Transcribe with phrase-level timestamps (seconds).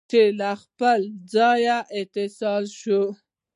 [0.11, 0.99] چې له خپل
[1.33, 3.09] ځان، اتصال شوم